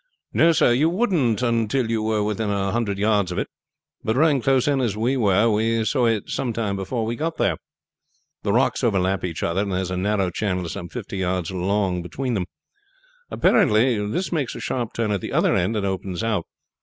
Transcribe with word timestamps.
"No, 0.33 0.51
sir; 0.51 0.73
you 0.73 0.89
wouldn't 0.89 1.43
until 1.43 1.91
you 1.91 2.01
were 2.01 2.23
within 2.23 2.49
a 2.49 2.71
hundred 2.71 2.97
yards 2.97 3.31
of 3.31 3.37
it. 3.37 3.49
But 4.03 4.15
rowing 4.15 4.41
close 4.41 4.67
in 4.67 4.81
as 4.81 4.97
we 4.97 5.15
were 5.15 5.47
we 5.47 5.85
saw 5.85 6.07
it 6.07 6.27
some 6.27 6.53
time 6.53 6.75
before 6.75 7.05
we 7.05 7.15
got 7.15 7.37
there. 7.37 7.57
The 8.41 8.51
rocks 8.51 8.83
overlap 8.83 9.23
each 9.23 9.43
other, 9.43 9.61
and 9.61 9.71
there 9.71 9.79
is 9.79 9.91
a 9.91 9.97
narrow 9.97 10.31
channel 10.31 10.67
some 10.69 10.89
fifty 10.89 11.17
yards 11.17 11.51
long 11.51 12.01
between 12.01 12.33
them. 12.33 12.47
Apparently 13.29 14.03
this 14.07 14.31
makes 14.31 14.55
a 14.55 14.59
sharp 14.59 14.93
turn 14.93 15.11
at 15.11 15.21
the 15.21 15.31
other 15.33 15.53
end 15.53 15.75
and 15.75 15.85
opens 15.85 16.23
out. 16.23 16.47